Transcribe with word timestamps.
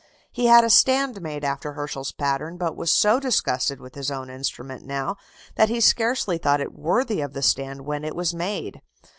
He 0.31 0.47
had 0.47 0.63
a 0.63 0.69
stand 0.71 1.21
made 1.21 1.43
after 1.43 1.73
Herschel's 1.73 2.11
pattern, 2.11 2.57
but 2.57 2.75
was 2.75 2.91
so 2.91 3.19
disgusted 3.19 3.79
with 3.79 3.93
his 3.93 4.09
own 4.09 4.31
instrument 4.31 4.83
now 4.83 5.15
that 5.57 5.69
he 5.69 5.79
scarcely 5.79 6.39
thought 6.39 6.59
it 6.59 6.73
worthy 6.73 7.21
of 7.21 7.33
the 7.33 7.43
stand 7.43 7.81
when 7.85 8.03
it 8.03 8.15
was 8.15 8.33
made. 8.33 8.81